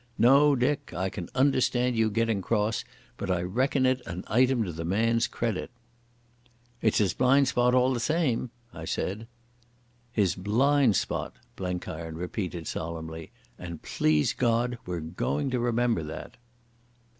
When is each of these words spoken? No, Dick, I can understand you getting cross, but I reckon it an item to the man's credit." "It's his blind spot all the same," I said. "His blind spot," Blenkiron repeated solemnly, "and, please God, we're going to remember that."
No, 0.17 0.55
Dick, 0.55 0.95
I 0.95 1.09
can 1.11 1.29
understand 1.35 1.95
you 1.95 2.09
getting 2.09 2.41
cross, 2.41 2.83
but 3.17 3.29
I 3.29 3.43
reckon 3.43 3.85
it 3.85 4.01
an 4.07 4.23
item 4.25 4.63
to 4.63 4.71
the 4.71 4.83
man's 4.83 5.27
credit." 5.27 5.69
"It's 6.81 6.97
his 6.97 7.13
blind 7.13 7.47
spot 7.49 7.75
all 7.75 7.93
the 7.93 7.99
same," 7.99 8.49
I 8.73 8.83
said. 8.85 9.27
"His 10.11 10.33
blind 10.33 10.95
spot," 10.95 11.35
Blenkiron 11.55 12.15
repeated 12.15 12.65
solemnly, 12.65 13.29
"and, 13.59 13.83
please 13.83 14.33
God, 14.33 14.79
we're 14.87 15.01
going 15.01 15.51
to 15.51 15.59
remember 15.59 16.01
that." 16.01 16.37